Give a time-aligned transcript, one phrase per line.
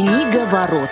[0.00, 0.88] Книга ворот.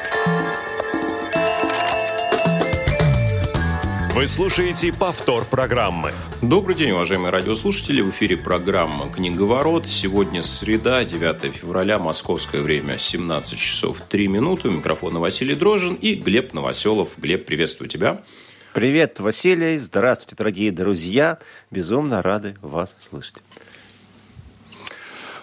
[4.14, 6.12] Вы слушаете повтор программы.
[6.42, 8.02] Добрый день, уважаемые радиослушатели.
[8.02, 9.88] В эфире программа «Книговорот».
[9.88, 14.68] Сегодня среда, 9 февраля, московское время, 17 часов 3 минуты.
[14.68, 17.08] У микрофона Василий Дрожин и Глеб Новоселов.
[17.16, 18.20] Глеб, приветствую тебя.
[18.74, 19.78] Привет, Василий.
[19.78, 21.38] Здравствуйте, дорогие друзья.
[21.70, 23.36] Безумно рады вас слышать.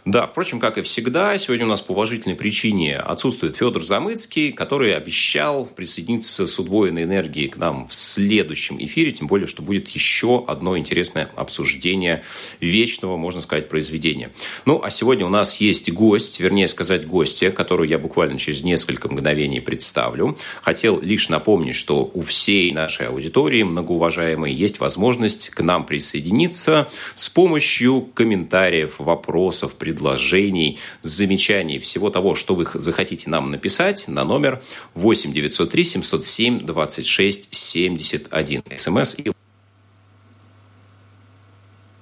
[0.06, 4.96] Да, впрочем, как и всегда, сегодня у нас по уважительной причине отсутствует Федор Замыцкий, который
[4.96, 10.46] обещал присоединиться с удвоенной энергией к нам в следующем эфире, тем более, что будет еще
[10.48, 12.22] одно интересное обсуждение
[12.62, 14.30] вечного, можно сказать, произведения.
[14.66, 19.10] Ну, а сегодня у нас есть гость, вернее сказать, гостья, которую я буквально через несколько
[19.10, 20.38] мгновений представлю.
[20.62, 27.28] Хотел лишь напомнить, что у всей нашей аудитории, многоуважаемой, есть возможность к нам присоединиться с
[27.28, 34.62] помощью комментариев, вопросов, предложений предложений, замечаний, всего того, что вы захотите нам написать на номер
[34.94, 38.64] 8 903 707 26 71.
[38.78, 39.32] СМС и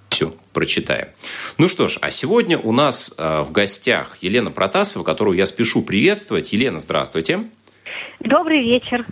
[0.10, 1.08] все прочитаем.
[1.58, 5.82] Ну что ж, а сегодня у нас э, в гостях Елена Протасова, которую я спешу
[5.84, 6.54] приветствовать.
[6.54, 7.46] Елена, здравствуйте.
[8.20, 9.06] Добрый вечер.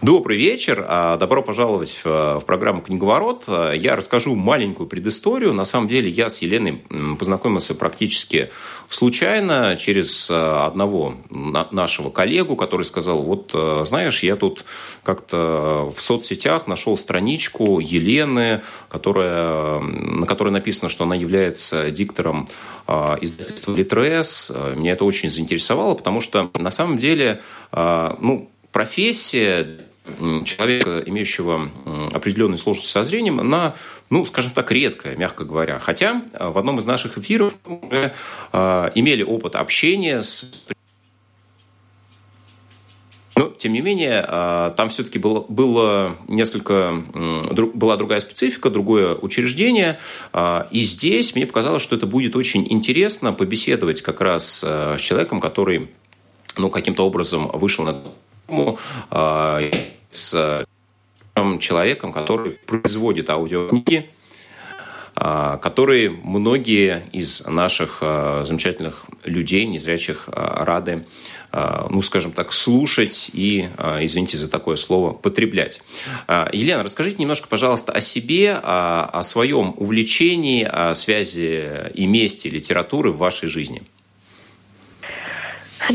[0.00, 0.84] Добрый вечер.
[0.88, 3.48] А, добро пожаловать в программу «Книговорот».
[3.48, 5.52] Я расскажу маленькую предысторию.
[5.52, 6.84] На самом деле я с Еленой
[7.18, 8.50] познакомился практически
[8.88, 14.64] случайно через а, одного нашего коллегу, который сказал, вот а, знаешь, я тут
[15.02, 22.46] как-то в соцсетях нашел страничку Елены, которая, на которой написано, что она является диктором
[23.20, 24.52] издательства «Литрес».
[24.76, 27.40] Меня это очень заинтересовало, потому что на самом деле
[27.72, 29.86] ну, профессия
[30.44, 31.70] человека, имеющего
[32.12, 33.74] определенные сложности со зрением, она,
[34.10, 35.78] ну, скажем так, редкая, мягко говоря.
[35.78, 38.12] Хотя э, в одном из наших эфиров мы уже
[38.52, 40.66] э, имели опыт общения с
[43.34, 46.92] но, тем не менее, э, там все-таки было, было несколько,
[47.72, 49.98] была другая специфика, другое учреждение.
[50.70, 55.88] И здесь мне показалось, что это будет очень интересно побеседовать как раз с человеком, который
[56.58, 58.02] ну, каким-то образом вышел на
[59.10, 59.60] а,
[60.10, 60.66] с
[61.60, 64.10] человеком, который производит аудиокниги,
[65.14, 71.04] а, которые многие из наших а, замечательных людей, незрячих, рады,
[71.90, 73.68] ну, скажем так, слушать и,
[74.00, 75.82] извините за такое слово, потреблять.
[76.50, 83.18] Елена, расскажите немножко, пожалуйста, о себе, о своем увлечении, о связи и месте литературы в
[83.18, 83.82] вашей жизни.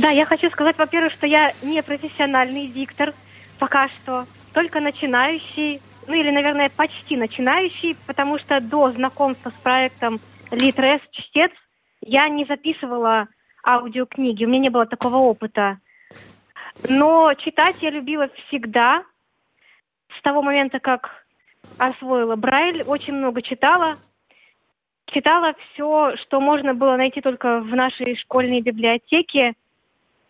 [0.02, 3.16] Да, я хочу сказать, во-первых, что я не профессиональный диктор
[3.58, 10.20] пока что, только начинающий, ну или, наверное, почти начинающий, потому что до знакомства с проектом
[10.52, 11.52] Литрес Чтец
[12.02, 13.28] я не записывала
[13.66, 15.80] аудиокниги, у меня не было такого опыта.
[16.88, 19.04] Но читать я любила всегда.
[20.16, 21.26] С того момента, как
[21.80, 23.96] освоила Брайль, очень много читала.
[25.08, 29.54] Читала все, что можно было найти только в нашей школьной библиотеке–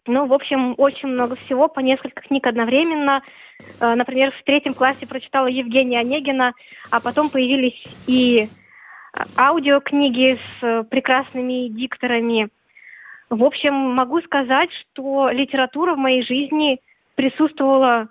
[0.07, 3.22] ну, в общем, очень много всего, по несколько книг одновременно.
[3.79, 6.53] Э, например, в третьем классе прочитала Евгения Онегина,
[6.91, 12.50] а потом появились и э, аудиокниги с э, прекрасными дикторами.
[13.29, 16.79] В общем, могу сказать, что литература в моей жизни
[17.16, 18.07] присутствовала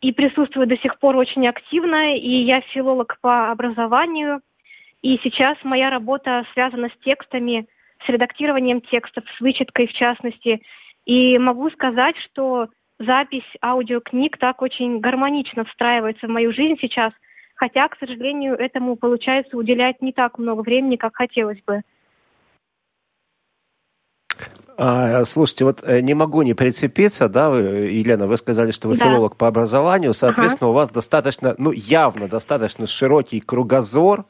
[0.00, 4.40] и присутствует до сих пор очень активно, и я филолог по образованию,
[5.02, 7.66] и сейчас моя работа связана с текстами,
[8.06, 10.62] с редактированием текстов, с вычеткой в частности–
[11.06, 17.12] и могу сказать, что запись аудиокниг так очень гармонично встраивается в мою жизнь сейчас,
[17.54, 21.82] хотя, к сожалению, этому получается уделять не так много времени, как хотелось бы.
[24.76, 28.96] А, слушайте, вот э, не могу не прицепиться, да, вы, Елена, вы сказали, что вы
[28.96, 29.04] да.
[29.04, 30.72] филолог по образованию, соответственно, ага.
[30.72, 34.24] у вас достаточно, ну, явно достаточно широкий кругозор,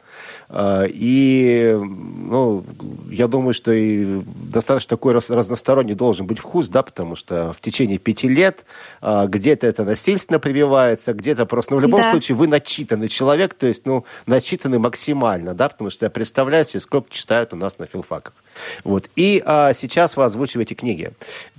[0.54, 2.64] и, ну,
[3.11, 7.99] я думаю, что и достаточно такой разносторонний должен быть вкус, да, потому что в течение
[7.99, 8.64] пяти лет
[9.00, 12.11] а, где-то это насильственно прививается, где-то просто, ну, в любом да.
[12.11, 16.81] случае, вы начитанный человек, то есть, ну, начитанный максимально, да, потому что я представляю себе,
[16.81, 18.34] сколько читают у нас на филфаках.
[18.84, 19.10] Вот.
[19.17, 21.12] И а, сейчас вы озвучиваете книги.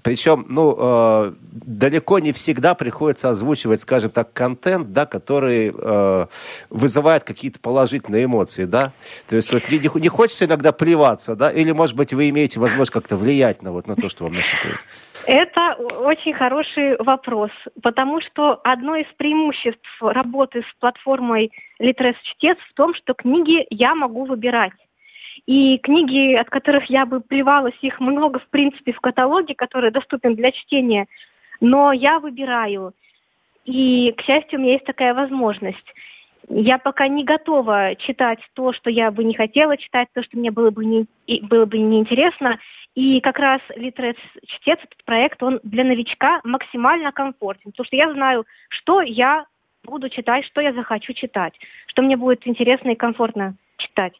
[0.05, 6.27] Причем, ну, э, далеко не всегда приходится озвучивать, скажем так, контент, да, который э,
[6.69, 8.93] вызывает какие-то положительные эмоции, да.
[9.27, 12.91] То есть вот не, не хочется иногда плеваться, да, или, может быть, вы имеете возможность
[12.91, 14.79] как-то влиять на, вот, на то, что вам насчитывают?
[15.27, 17.49] Это очень хороший вопрос,
[17.81, 23.95] потому что одно из преимуществ работы с платформой Литрес Чтец в том, что книги я
[23.95, 24.73] могу выбирать.
[25.47, 30.35] И книги, от которых я бы плевалась, их много, в принципе, в каталоге, который доступен
[30.35, 31.07] для чтения.
[31.59, 32.93] Но я выбираю.
[33.65, 35.93] И, к счастью, у меня есть такая возможность.
[36.49, 40.51] Я пока не готова читать то, что я бы не хотела читать, то, что мне
[40.51, 41.07] было бы, не,
[41.41, 42.59] было бы неинтересно.
[42.93, 44.15] И как раз Литрес
[44.45, 47.71] чтец, этот проект, он для новичка максимально комфортен.
[47.71, 49.45] Потому что я знаю, что я
[49.83, 51.53] буду читать, что я захочу читать,
[51.87, 54.13] что мне будет интересно и комфортно читать.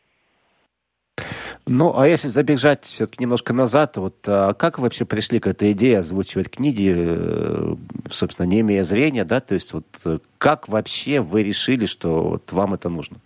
[1.68, 5.72] Ну, а если забежать все-таки немножко назад, вот а как вы вообще пришли к этой
[5.72, 7.76] идее озвучивать книги, э,
[8.12, 12.52] собственно, не имея зрения, да, то есть вот э, как вообще вы решили, что вот
[12.52, 13.18] вам это нужно?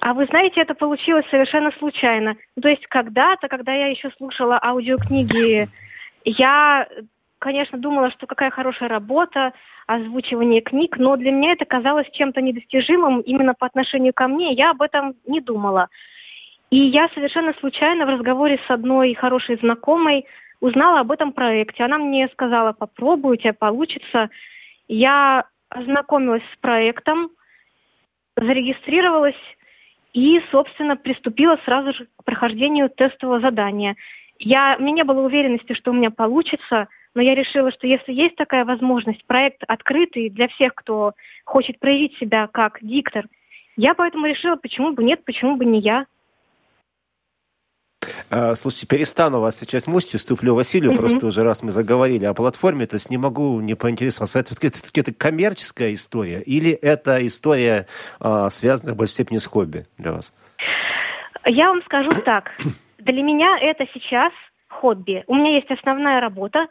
[0.00, 2.34] А вы знаете, это получилось совершенно случайно.
[2.60, 5.68] То есть когда-то, когда я еще слушала аудиокниги,
[6.24, 6.88] я,
[7.38, 9.52] конечно, думала, что какая хорошая работа,
[9.86, 14.52] озвучивание книг, но для меня это казалось чем-то недостижимым именно по отношению ко мне.
[14.54, 15.88] Я об этом не думала.
[16.72, 20.24] И я совершенно случайно в разговоре с одной хорошей знакомой
[20.60, 21.84] узнала об этом проекте.
[21.84, 24.30] Она мне сказала, попробуй, у тебя получится.
[24.88, 27.30] Я ознакомилась с проектом,
[28.38, 29.36] зарегистрировалась
[30.14, 33.96] и, собственно, приступила сразу же к прохождению тестового задания.
[34.38, 38.14] Я, у меня не было уверенности, что у меня получится, но я решила, что если
[38.14, 41.12] есть такая возможность, проект открытый для всех, кто
[41.44, 43.26] хочет проявить себя как диктор,
[43.76, 46.06] я поэтому решила, почему бы нет, почему бы не я.
[48.34, 50.96] А, слушайте, перестану вас сейчас мустью, вступлю Василию, mm-hmm.
[50.96, 54.78] просто уже раз мы заговорили о платформе, то есть не могу не поинтересоваться, это, это,
[54.94, 57.86] это коммерческая история или это история,
[58.20, 60.32] а, связанная в большей степени с хобби для вас?
[61.44, 62.52] Я вам скажу так.
[62.98, 64.32] Для меня это сейчас
[64.68, 65.24] хобби.
[65.26, 66.68] У меня есть основная работа,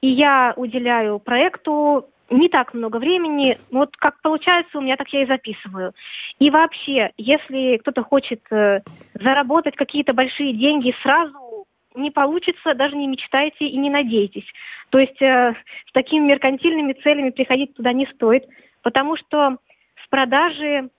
[0.00, 3.58] и я уделяю проекту не так много времени.
[3.70, 5.92] Вот как получается, у меня так я и записываю.
[6.38, 8.80] И вообще, если кто-то хочет э,
[9.14, 14.46] заработать какие-то большие деньги сразу, не получится, даже не мечтайте и не надейтесь.
[14.90, 15.54] То есть э,
[15.88, 18.46] с такими меркантильными целями приходить туда не стоит,
[18.82, 19.58] потому что
[20.04, 20.90] с продажи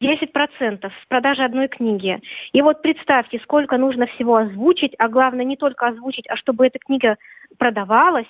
[0.00, 2.20] 10% с продажи одной книги.
[2.52, 6.78] И вот представьте, сколько нужно всего озвучить, а главное не только озвучить, а чтобы эта
[6.78, 7.16] книга
[7.58, 8.28] продавалась,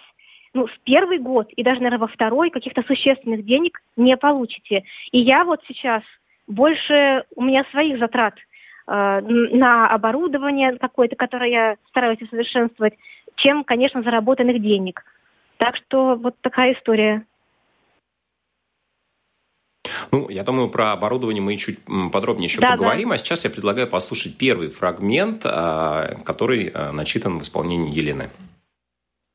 [0.55, 4.85] ну, в первый год и даже, наверное, во второй каких-то существенных денег не получите.
[5.13, 6.03] И я вот сейчас
[6.47, 8.35] больше, у меня своих затрат
[8.87, 12.95] э, на оборудование какое-то, которое я стараюсь усовершенствовать,
[13.37, 15.05] чем, конечно, заработанных денег.
[15.59, 17.25] Так что вот такая история.
[20.11, 21.79] Ну, я думаю, про оборудование мы чуть
[22.13, 23.09] подробнее еще да, поговорим.
[23.09, 23.17] Да.
[23.17, 28.31] А сейчас я предлагаю послушать первый фрагмент, а, который а, начитан в исполнении Елены.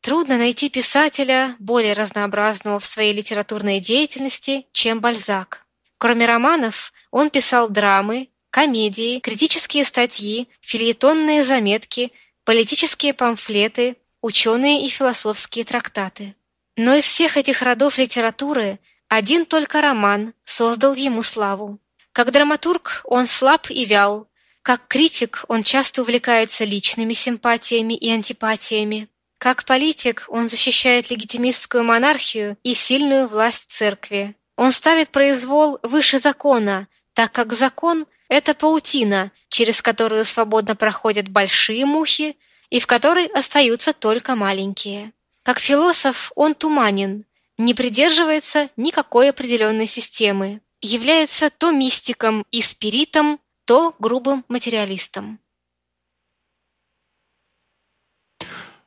[0.03, 5.65] Трудно найти писателя более разнообразного в своей литературной деятельности, чем Бальзак.
[5.97, 12.11] Кроме романов, он писал драмы, комедии, критические статьи, фильетонные заметки,
[12.43, 16.35] политические памфлеты, ученые и философские трактаты.
[16.75, 21.79] Но из всех этих родов литературы один только роман создал ему славу.
[22.11, 24.27] Как драматург он слаб и вял,
[24.63, 29.07] как критик он часто увлекается личными симпатиями и антипатиями.
[29.43, 34.37] Как политик он защищает легитимистскую монархию и сильную власть церкви.
[34.55, 41.85] Он ставит произвол выше закона, так как закон– это паутина, через которую свободно проходят большие
[41.85, 42.37] мухи
[42.69, 45.11] и в которой остаются только маленькие.
[45.43, 47.25] Как философ он туманен,
[47.57, 55.42] не придерживается никакой определенной системы, является то мистиком и спиритом, то грубым материалистом.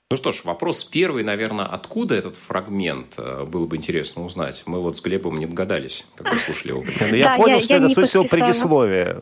[0.08, 4.62] Ну что ж, вопрос первый, наверное, откуда этот фрагмент, э, было бы интересно узнать.
[4.64, 6.84] Мы вот с Глебом не догадались, когда слушали его.
[7.00, 9.20] Да, я понял, я, что я это, скорее всего, предисловие.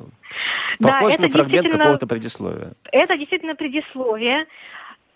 [0.79, 2.73] Похож да, на фрагмент какого-то предисловия.
[2.93, 4.45] Это действительно предисловие.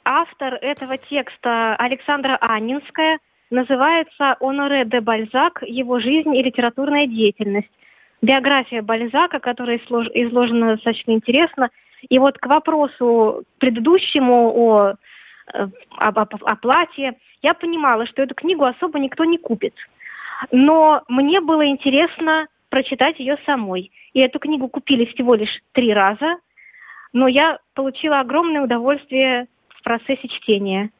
[0.04, 3.18] Автор этого текста Александра Аннинская
[3.50, 5.62] называется «Оноре де Бальзак.
[5.66, 7.68] Его жизнь и литературная деятельность».
[8.22, 11.68] Биография Бальзака, которая изложена достаточно интересно.
[12.08, 14.94] И вот к вопросу предыдущему о
[15.52, 17.14] об, об оплате.
[17.42, 19.74] Я понимала, что эту книгу особо никто не купит.
[20.50, 23.90] Но мне было интересно прочитать ее самой.
[24.12, 26.36] И эту книгу купили всего лишь три раза,
[27.12, 30.90] но я получила огромное удовольствие в процессе чтения.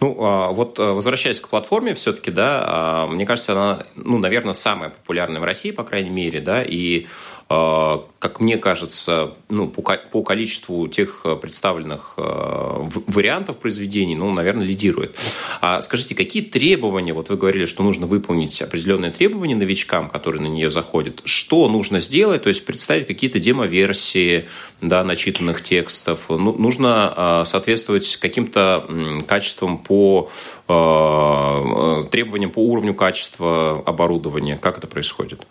[0.00, 4.54] Ну, а, вот а, возвращаясь к платформе все-таки, да, а, мне кажется, она, ну, наверное,
[4.54, 7.06] самая популярная в России, по крайней мере, да, и
[7.50, 14.64] как мне кажется, ну, по, по количеству тех э, представленных э, вариантов произведений, ну, наверное,
[14.64, 15.16] лидирует.
[15.60, 20.46] А скажите, какие требования, вот вы говорили, что нужно выполнить определенные требования новичкам, которые на
[20.46, 24.48] нее заходят, что нужно сделать, то есть представить какие-то демо-версии,
[24.80, 28.86] да, начитанных текстов, ну, нужно а, соответствовать каким-то
[29.26, 30.30] качествам по
[30.68, 35.44] э, требованиям по уровню качества оборудования, как это происходит?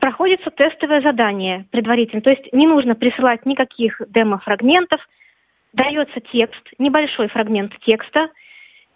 [0.00, 2.22] Проходится тестовое задание предварительно.
[2.22, 5.00] То есть не нужно присылать никаких демо-фрагментов.
[5.72, 8.30] Дается текст, небольшой фрагмент текста,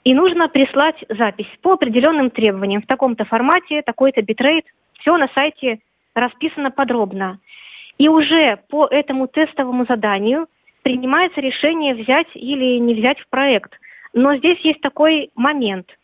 [0.05, 4.64] и нужно прислать запись по определенным требованиям в таком-то формате, такой-то битрейт.
[5.00, 5.81] Все на сайте
[6.14, 7.40] расписано подробно.
[7.99, 10.47] И уже по этому тестовому заданию
[10.83, 13.73] принимается решение взять или не взять в проект.
[14.14, 15.98] Но здесь есть такой момент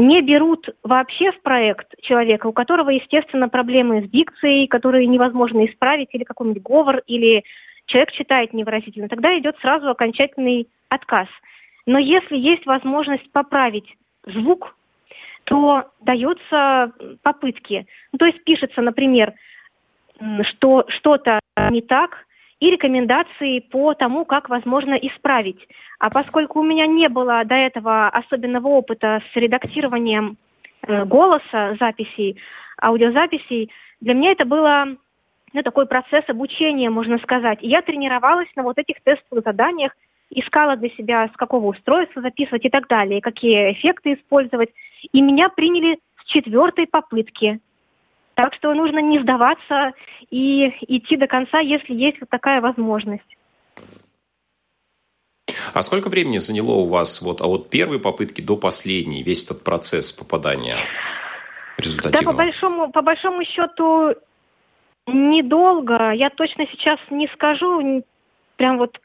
[0.00, 6.08] не берут вообще в проект человека, у которого, естественно, проблемы с дикцией, которые невозможно исправить,
[6.12, 7.44] или какой-нибудь говор, или
[7.84, 11.28] человек читает невыразительно, тогда идет сразу окончательный отказ.
[11.84, 14.74] Но если есть возможность поправить звук,
[15.44, 16.92] то даются
[17.22, 17.86] попытки.
[18.12, 19.34] Ну, то есть пишется, например,
[20.44, 21.40] что что-то
[21.70, 22.26] не так,
[22.60, 25.66] и рекомендации по тому, как возможно исправить.
[25.98, 30.36] А поскольку у меня не было до этого особенного опыта с редактированием
[30.82, 32.36] э, голоса, записей,
[32.80, 34.96] аудиозаписей, для меня это было
[35.52, 37.58] ну, такой процесс обучения, можно сказать.
[37.62, 39.96] И я тренировалась на вот этих тестовых заданиях,
[40.30, 44.70] искала для себя, с какого устройства записывать и так далее, какие эффекты использовать.
[45.12, 47.60] И меня приняли с четвертой попытки.
[48.40, 49.92] Так что нужно не сдаваться
[50.30, 53.36] и идти до конца, если есть вот такая возможность.
[55.74, 59.62] А сколько времени заняло у вас вот, а вот первой попытки до последней, весь этот
[59.62, 60.78] процесс попадания
[61.76, 62.24] результативного?
[62.24, 64.14] Да, по большому, по большому счету
[65.06, 66.12] недолго.
[66.12, 68.02] Я точно сейчас не скажу,
[68.56, 69.00] прям вот,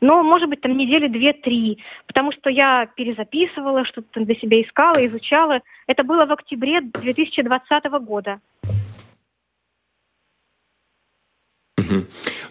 [0.00, 5.60] но, может быть, там недели две-три, потому что я перезаписывала, что-то для себя искала, изучала.
[5.86, 8.40] Это было в октябре 2020 года.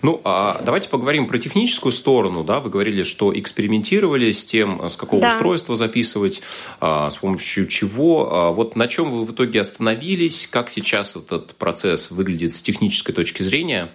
[0.02, 2.44] Ну, а давайте поговорим про техническую сторону.
[2.44, 2.60] Да?
[2.60, 5.28] Вы говорили, что экспериментировали с тем, с какого да.
[5.28, 6.42] устройства записывать,
[6.80, 8.30] а, с помощью чего.
[8.32, 10.48] А, вот на чем вы в итоге остановились?
[10.48, 13.90] Как сейчас этот процесс выглядит с технической точки зрения?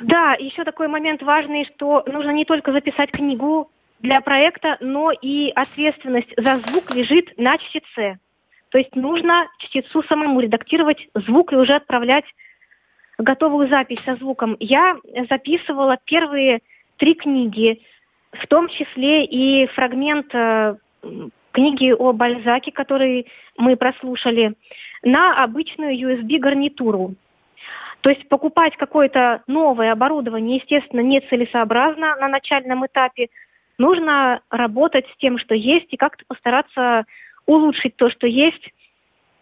[0.00, 5.50] Да, еще такой момент важный, что нужно не только записать книгу для проекта, но и
[5.50, 8.18] ответственность за звук лежит на чтеце.
[8.70, 12.24] То есть нужно чтецу самому редактировать звук и уже отправлять
[13.18, 14.56] готовую запись со звуком.
[14.60, 14.96] Я
[15.28, 16.60] записывала первые
[16.96, 17.80] три книги,
[18.32, 20.76] в том числе и фрагмент э,
[21.52, 24.54] книги о Бальзаке, который мы прослушали,
[25.02, 27.14] на обычную USB-гарнитуру.
[28.02, 33.28] То есть покупать какое-то новое оборудование, естественно, нецелесообразно на начальном этапе.
[33.78, 37.04] Нужно работать с тем, что есть, и как-то постараться
[37.46, 38.70] улучшить то, что есть.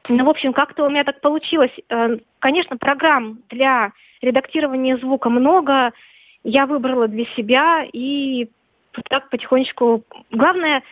[0.09, 1.73] Ну, в общем, как-то у меня так получилось.
[1.89, 5.93] Э, конечно, программ для редактирования звука много.
[6.43, 8.49] Я выбрала для себя и
[9.09, 10.05] так потихонечку...
[10.31, 10.83] Главное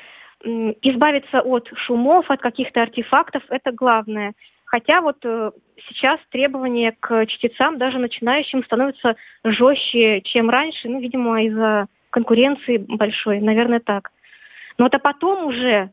[0.45, 4.33] избавиться от шумов, от каких-то артефактов, это главное.
[4.65, 5.53] Хотя вот э,
[5.89, 13.41] сейчас требования к чтецам, даже начинающим, становятся жестче, чем раньше, ну, видимо, из-за конкуренции большой,
[13.41, 14.11] наверное, так.
[14.79, 15.91] Но вот а потом уже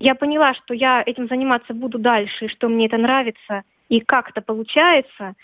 [0.00, 4.40] я поняла, что я этим заниматься буду дальше, что мне это нравится, и как это
[4.40, 5.34] получается,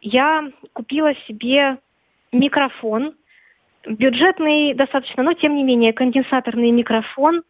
[0.00, 1.78] я купила себе
[2.30, 3.14] микрофон,
[3.84, 7.42] бюджетный достаточно, но тем не менее конденсаторный микрофон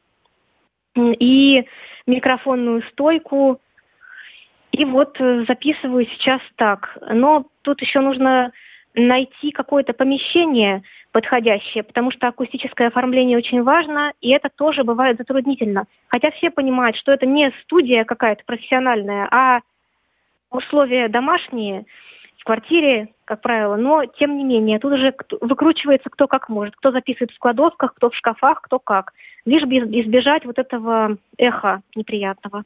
[0.97, 1.67] и
[2.07, 3.61] микрофонную стойку
[4.73, 6.97] и вот э, записываю сейчас так.
[7.11, 8.53] Но тут еще нужно
[8.97, 15.85] найти какое-то помещение подходящее, потому что акустическое оформление очень важно, и это тоже бывает затруднительно.
[16.09, 19.61] Хотя все понимают, что это не студия какая-то профессиональная, а
[20.51, 21.85] условия домашние,
[22.39, 26.93] в квартире, как правило, но тем не менее, тут уже выкручивается кто как может, кто
[26.93, 29.13] записывает в кладовках, кто в шкафах, кто как,
[29.45, 32.65] лишь бы избежать вот этого эха неприятного.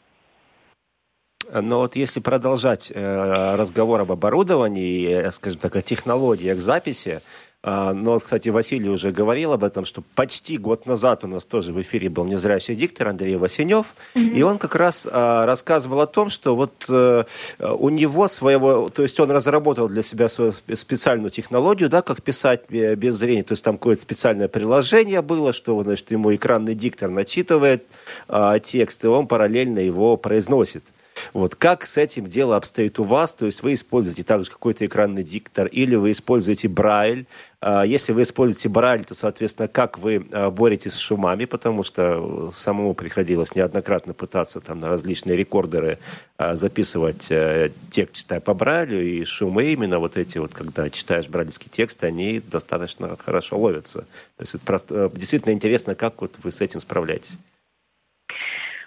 [1.53, 7.21] Но вот если продолжать э, разговор об оборудовании, э, скажем так, о технологиях записи,
[7.63, 11.73] А, но, кстати, Василий уже говорил об этом, что почти год назад у нас тоже
[11.75, 14.33] в эфире был незрячий диктор Андрей Васенев, mm-hmm.
[14.33, 17.27] и он как раз а, рассказывал о том, что вот а,
[17.59, 22.71] у него своего, то есть он разработал для себя свою специальную технологию, да, как писать
[22.71, 27.85] без зрения, то есть там какое-то специальное приложение было, что, значит, ему экранный диктор начитывает
[28.27, 30.85] а, текст, и он параллельно его произносит.
[31.33, 33.35] Вот как с этим дело обстоит у вас?
[33.35, 37.27] То есть вы используете также какой-то экранный диктор или вы используете Брайль?
[37.63, 41.45] Если вы используете Брайль, то, соответственно, как вы а, боретесь с шумами?
[41.45, 45.99] Потому что самому приходилось неоднократно пытаться там на различные рекордеры
[46.39, 51.29] а, записывать э, текст, читая по Брайлю, и шумы именно вот эти вот, когда читаешь
[51.29, 54.01] брайлевский текст, они достаточно хорошо ловятся.
[54.01, 57.39] То есть это просто, э, действительно интересно, как вот вы с этим справляетесь.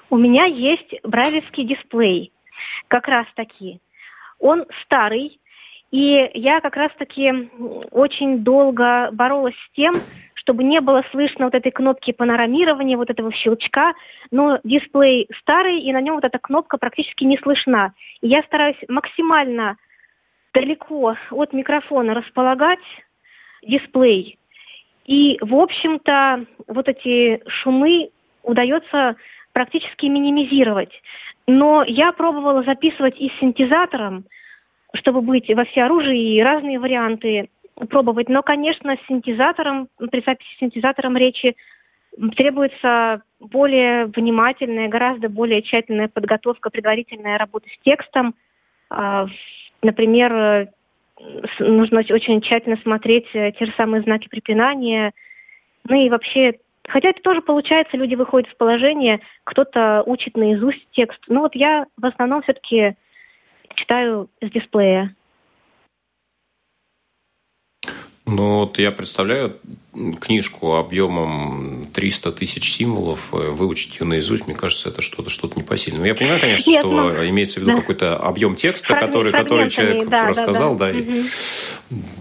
[0.09, 2.32] У меня есть брайлевский дисплей,
[2.93, 3.79] как раз таки.
[4.37, 5.39] Он старый,
[5.89, 7.49] и я как раз таки
[7.89, 9.95] очень долго боролась с тем,
[10.35, 13.95] чтобы не было слышно вот этой кнопки панорамирования, вот этого щелчка,
[14.29, 17.93] но дисплей старый, и на нем вот эта кнопка практически не слышна.
[18.21, 19.77] И я стараюсь максимально
[20.53, 22.85] далеко от микрофона располагать
[23.63, 24.37] дисплей.
[25.05, 28.11] И, в общем-то, вот эти шумы
[28.43, 29.15] удается
[29.51, 30.91] практически минимизировать.
[31.47, 34.25] Но я пробовала записывать и с синтезатором,
[34.93, 37.49] чтобы быть во всеоружии, и разные варианты
[37.89, 38.29] пробовать.
[38.29, 41.55] Но, конечно, с синтезатором, при записи с синтезатором речи
[42.37, 48.35] требуется более внимательная, гораздо более тщательная подготовка, предварительная работа с текстом.
[48.89, 49.25] А,
[49.81, 50.69] например,
[51.59, 55.11] нужно очень тщательно смотреть те же самые знаки препинания,
[55.85, 61.19] ну и вообще Хотя это тоже получается, люди выходят из положения, кто-то учит наизусть текст.
[61.27, 62.95] Но вот я в основном все-таки
[63.75, 65.15] читаю с дисплея.
[68.25, 69.59] Ну вот я представляю
[70.19, 76.07] книжку объемом 300 тысяч символов, э, выучить ее наизусть, мне кажется, это что-то что-то непосильное.
[76.07, 77.79] Я понимаю, конечно, Нет, что ну, имеется в виду да.
[77.79, 80.93] какой-то объем текста, Фрагмент, который, который человек да, рассказал, да, да.
[80.93, 81.09] да, угу.
[81.09, 81.23] и,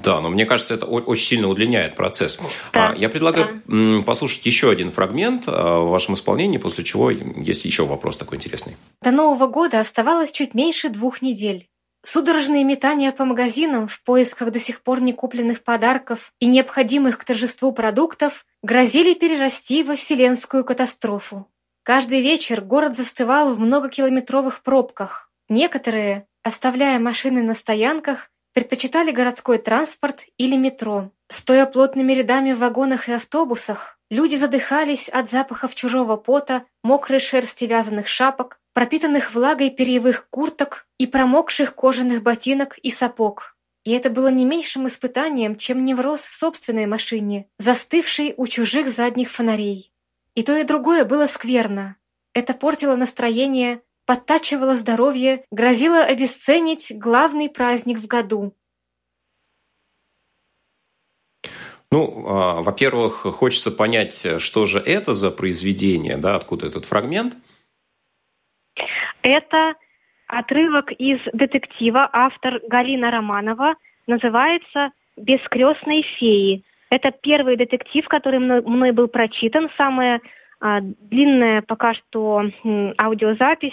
[0.03, 2.39] да, но мне кажется, это очень сильно удлиняет процесс.
[2.73, 4.03] Да, а, я предлагаю да.
[4.03, 8.77] послушать еще один фрагмент а, в вашем исполнении, после чего есть еще вопрос такой интересный.
[9.03, 11.67] До Нового года оставалось чуть меньше двух недель.
[12.05, 17.25] Судорожные метания по магазинам в поисках до сих пор не купленных подарков и необходимых к
[17.25, 21.47] торжеству продуктов грозили перерасти во вселенскую катастрофу.
[21.85, 25.31] Каждый вечер город застывал в многокилометровых пробках.
[25.49, 31.11] Некоторые, оставляя машины на стоянках, предпочитали городской транспорт или метро.
[31.29, 37.65] Стоя плотными рядами в вагонах и автобусах, люди задыхались от запахов чужого пота, мокрой шерсти
[37.65, 43.57] вязаных шапок, пропитанных влагой перьевых курток и промокших кожаных ботинок и сапог.
[43.85, 49.31] И это было не меньшим испытанием, чем невроз в собственной машине, застывшей у чужих задних
[49.31, 49.93] фонарей.
[50.35, 51.97] И то, и другое было скверно.
[52.33, 58.55] Это портило настроение, подтачивало здоровье, грозило обесценить главный праздник в году.
[61.91, 67.37] Ну, а, во-первых, хочется понять, что же это за произведение, да, откуда этот фрагмент–
[69.23, 69.75] это
[70.27, 73.75] отрывок из детектива, автор Галина Романова,
[74.07, 76.63] называется «Бескрестные феи».
[76.91, 79.71] Это первый детектив, который мной, был прочитан.
[79.77, 80.21] Самая
[80.61, 82.43] а, длинная пока что
[82.99, 83.73] аудиозапись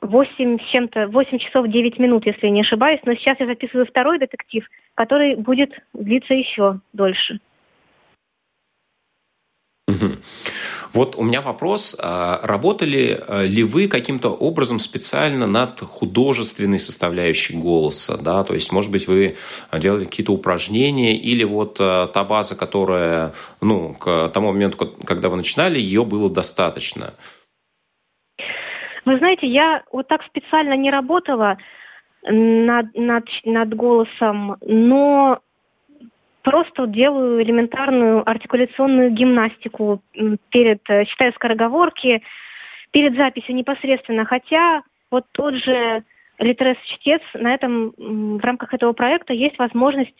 [0.00, 3.00] 8 с чем-то, 8 часов 9 минут, если я не ошибаюсь.
[3.04, 7.40] Но сейчас я записываю второй детектив, который будет длиться еще дольше.
[10.92, 11.98] Вот у меня вопрос.
[12.02, 18.16] А работали э, ли вы каким-то образом специально над художественной составляющей голоса?
[18.22, 18.44] Да?
[18.44, 19.36] То есть, может быть, вы
[19.72, 25.36] делали какие-то упражнения или вот э, та база, которая ну, к тому моменту, когда вы
[25.36, 27.14] начинали, ее было достаточно?
[29.04, 31.58] Вы знаете, я вот так специально не работала
[32.22, 35.40] над, над, над голосом, но
[36.44, 40.02] просто делаю элементарную артикуляционную гимнастику
[40.50, 42.22] перед, э, читаю скороговорки,
[42.92, 46.04] перед записью непосредственно, хотя вот тот же
[46.38, 50.14] Литрес-чтец, на этом, в рамках этого проекта есть возможность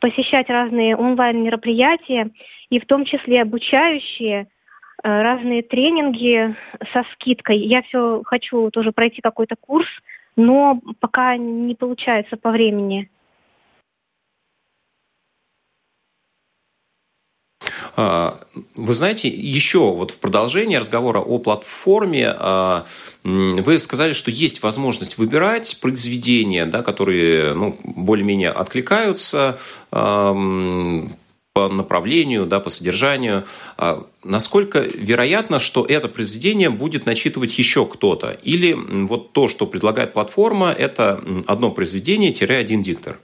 [0.00, 2.30] посещать разные онлайн-мероприятия,
[2.68, 4.46] и в том числе обучающие, э,
[5.02, 6.54] разные тренинги
[6.92, 7.58] со скидкой.
[7.58, 9.88] Я все хочу тоже пройти какой-то курс,
[10.36, 13.08] но пока не получается по времени.
[17.96, 22.86] Вы знаете, еще вот в продолжении разговора о платформе а,
[23.24, 29.58] вы сказали, что есть возможность выбирать произведения, да, которые ну, более-менее откликаются
[31.52, 33.44] по направлению, да, по содержанию.
[33.76, 38.30] А насколько вероятно, что это произведение будет начитывать еще кто-то?
[38.42, 43.18] Или вот то, что предлагает платформа, это одно произведение-один диктор?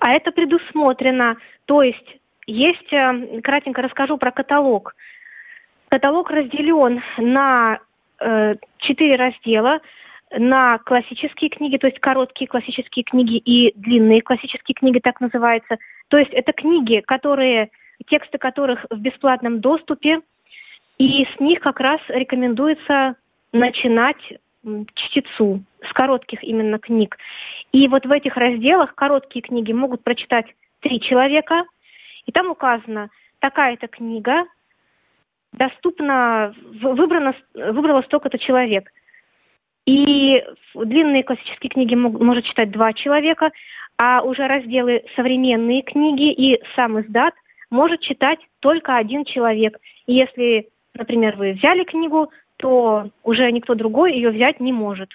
[0.00, 1.36] А это предусмотрено.
[1.66, 4.94] То есть есть, э, кратенько расскажу про каталог.
[5.88, 7.80] Каталог разделен на
[8.20, 9.80] э, четыре раздела–
[10.38, 15.78] на классические книги, то есть короткие классические книги и длинные классические книги, так называется.
[16.08, 17.70] То есть это книги, которые,
[18.06, 20.20] тексты которых в бесплатном доступе,
[20.98, 23.16] и с них как раз рекомендуется
[23.52, 24.22] начинать
[24.94, 27.18] чтецу, с коротких именно книг.
[27.72, 30.46] И вот в этих разделах короткие книги могут прочитать
[30.80, 31.64] три человека,
[32.26, 34.44] и там указано, такая-то книга
[35.52, 38.90] доступна, выбрана, выбрала столько-то человек–
[39.86, 43.50] и длинные классические книги может читать два человека,
[43.98, 47.34] а уже разделы современные книги и сам издат
[47.70, 49.78] может читать только один человек.
[50.06, 55.10] И если, например, вы взяли книгу, то уже никто другой ее взять не может.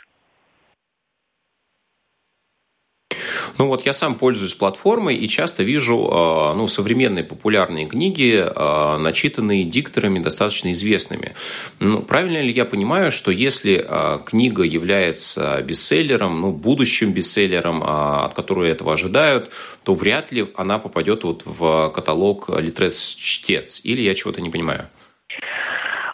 [3.57, 8.97] Ну вот я сам пользуюсь платформой и часто вижу а, ну, современные популярные книги, а,
[8.97, 11.36] начитанные дикторами достаточно известными.
[11.79, 18.33] Ну, правильно ли я понимаю, что если а, книга является бестселлером, ну, будущим бестселлером, от
[18.33, 19.51] которого этого ожидают,
[19.83, 23.81] то вряд ли она попадет вот в каталог Литрес Чтец?
[23.83, 24.88] Или я чего-то не понимаю?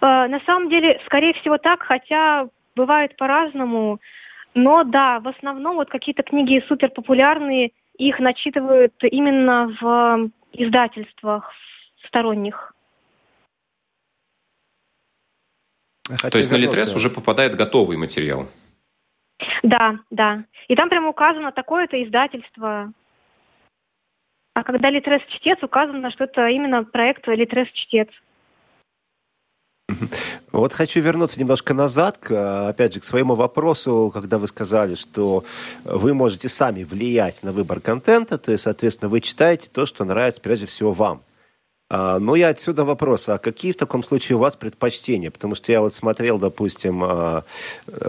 [0.01, 3.99] На самом деле, скорее всего так, хотя бывает по-разному.
[4.55, 11.51] Но да, в основном вот какие-то книги супер популярные, их начитывают именно в издательствах
[12.07, 12.73] сторонних.
[16.07, 18.47] Хочу То есть на Литрес уже попадает готовый материал?
[19.63, 20.43] Да, да.
[20.67, 22.91] И там прямо указано такое-то издательство.
[24.53, 28.09] А когда Литрес чтец, указано, что это именно проект Литрес чтец.
[30.51, 35.43] Вот хочу вернуться немножко назад, к, опять же, к своему вопросу, когда вы сказали, что
[35.83, 40.41] вы можете сами влиять на выбор контента, то есть, соответственно, вы читаете то, что нравится
[40.41, 41.21] прежде всего вам.
[41.89, 45.29] А, ну, я отсюда вопрос, а какие в таком случае у вас предпочтения?
[45.29, 47.43] Потому что я вот смотрел, допустим, а,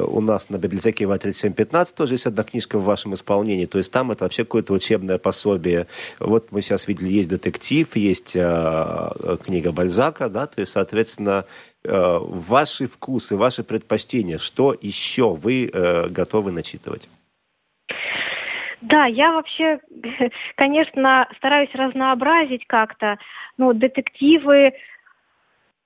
[0.06, 4.10] у нас на библиотеке В3715 тоже есть одна книжка в вашем исполнении, то есть там
[4.10, 5.86] это вообще какое-то учебное пособие.
[6.18, 11.44] Вот мы сейчас видели, есть детектив, есть а, книга Бальзака, да, то есть, соответственно,
[11.84, 17.06] ваши вкусы, ваши предпочтения, что еще вы э, готовы начитывать?
[18.84, 19.80] Да, я вообще,
[20.56, 23.18] конечно, стараюсь разнообразить как-то.
[23.56, 24.72] Ну, детективы, э,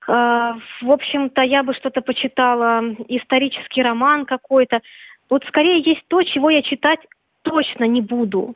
[0.07, 4.81] в общем-то, я бы что-то почитала, исторический роман какой-то.
[5.29, 6.99] Вот скорее есть то, чего я читать
[7.43, 8.55] точно не буду.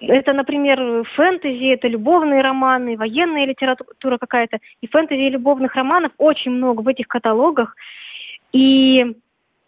[0.00, 4.58] Это, например, фэнтези, это любовные романы, военная литература какая-то.
[4.80, 7.76] И фэнтези и любовных романов очень много в этих каталогах.
[8.52, 9.16] И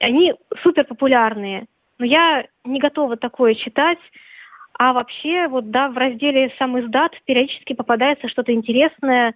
[0.01, 1.67] они супер популярные.
[1.99, 3.99] Но я не готова такое читать.
[4.77, 9.35] А вообще, вот да, в разделе «Сам издат» периодически попадается что-то интересное.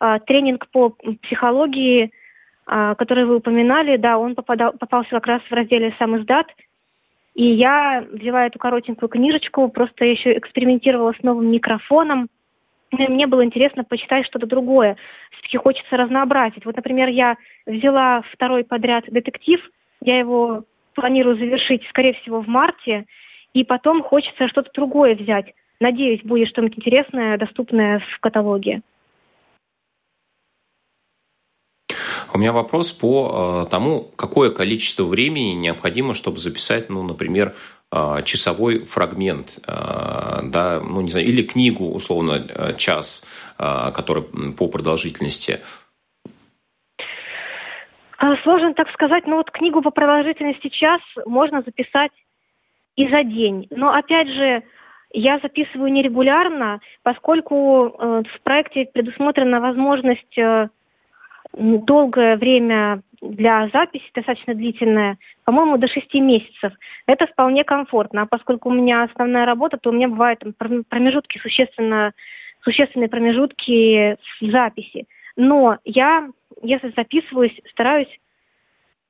[0.00, 0.90] А, тренинг по
[1.22, 2.10] психологии,
[2.66, 6.46] а, который вы упоминали, да, он попадал, попался как раз в разделе «Сам издат».
[7.34, 12.28] И я взяла эту коротенькую книжечку, просто еще экспериментировала с новым микрофоном.
[12.90, 14.96] И мне было интересно почитать что-то другое.
[15.32, 16.64] Все-таки хочется разнообразить.
[16.64, 19.60] Вот, например, я взяла второй подряд детектив,
[20.00, 23.04] я его планирую завершить, скорее всего, в марте,
[23.54, 25.54] и потом хочется что-то другое взять.
[25.80, 28.82] Надеюсь, будет что-нибудь интересное, доступное в каталоге.
[32.34, 37.54] У меня вопрос по э, тому, какое количество времени необходимо, чтобы записать, ну, например,
[37.90, 39.72] э, часовой фрагмент, э,
[40.44, 43.24] да, ну, не знаю, или книгу, условно, час,
[43.56, 45.60] который по продолжительности.
[48.18, 52.12] А, сложно так сказать, но вот книгу по продолжительности час можно записать
[52.98, 53.68] и за день.
[53.70, 54.62] Но опять же,
[55.12, 60.68] я записываю нерегулярно, поскольку э, в проекте предусмотрена возможность э,
[61.52, 66.72] долгое время для записи, достаточно длительное, по-моему, до 6 месяцев.
[67.06, 68.22] Это вполне комфортно.
[68.22, 72.12] А поскольку у меня основная работа, то у меня бывают там, промежутки, существенно,
[72.62, 75.06] существенные промежутки в записи.
[75.36, 76.28] Но я
[76.62, 78.08] если записываюсь, стараюсь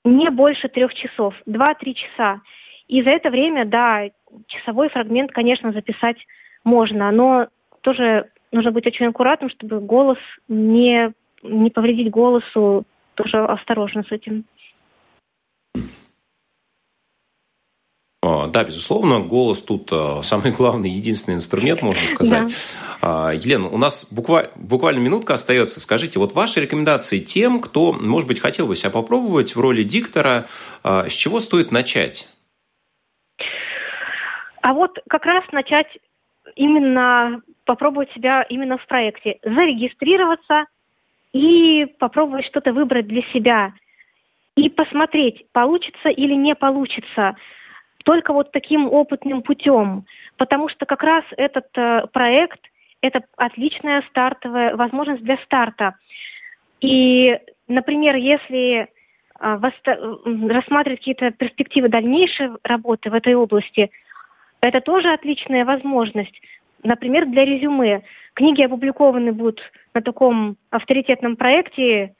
[0.05, 2.41] не больше трех часов, два-три часа.
[2.89, 4.09] И за это время, да,
[4.47, 6.17] часовой фрагмент, конечно, записать
[6.65, 7.49] можно, но
[7.83, 14.45] тоже нужно быть очень аккуратным, чтобы голос не, не повредить голосу, тоже осторожно с этим.
[18.23, 22.53] А, да, безусловно, голос тут а, самый главный, единственный инструмент, можно сказать.
[23.01, 25.81] А, Елена, у нас буквально, буквально минутка остается.
[25.81, 30.47] Скажите, вот ваши рекомендации тем, кто, может быть, хотел бы себя попробовать в роли диктора,
[30.83, 32.29] а, с чего стоит начать?
[34.69, 35.87] А вот как раз начать
[36.55, 40.67] именно попробовать себя именно в проекте, зарегистрироваться
[41.33, 43.73] и попробовать что-то выбрать для себя
[44.57, 47.35] и посмотреть, получится или не получится.
[48.05, 50.05] Только вот таким опытным путем,
[50.37, 52.61] потому что как раз этот э, проект–
[53.01, 55.95] это отличная стартовая возможность для старта.
[56.83, 58.87] И, например, если э,
[59.41, 63.91] рассматривать какие-то перспективы дальнейшей работы в этой области,
[64.61, 66.41] это тоже отличная возможность.
[66.83, 68.03] Например, для резюме.
[68.35, 69.61] Книги опубликованы будут
[69.95, 72.15] на таком авторитетном проекте,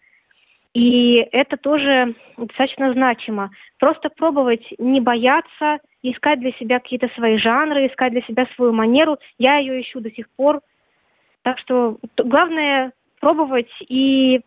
[0.75, 3.51] и это тоже достаточно значимо.
[3.79, 9.19] Просто пробовать не бояться, искать для себя какие-то свои жанры, искать для себя свою манеру.
[9.39, 10.61] Я ее ищу до сих пор.
[11.43, 14.41] Так что главное пробовать, и,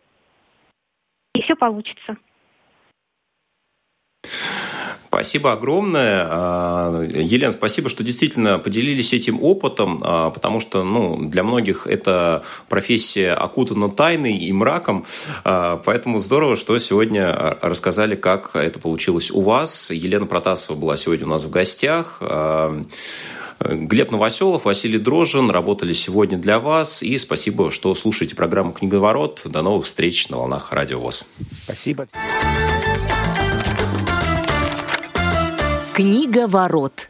[1.34, 2.16] и все получится.
[5.12, 6.26] Спасибо огромное.
[6.26, 12.44] А, Елена, спасибо, что действительно поделились этим опытом, а, потому что ну, для многих эта
[12.70, 15.04] профессия окутана тайной и мраком.
[15.44, 19.90] А, поэтому здорово, что сегодня рассказали, как это получилось у вас.
[19.90, 22.22] Елена Протасова была сегодня у нас в гостях.
[23.60, 27.02] Глеб Новоселов, Василий Дрожжин работали сегодня для вас.
[27.02, 29.42] И спасибо, что слушаете программу «Книговорот».
[29.44, 31.26] До новых встреч на волнах Радио ВОЗ.
[31.64, 32.08] Спасибо.
[36.02, 37.08] Книга ворот.